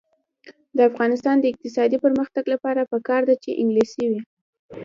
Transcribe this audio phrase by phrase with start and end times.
[0.77, 4.21] د افغانستان د اقتصادي پرمختګ لپاره پکار ده چې انګلیسي وي.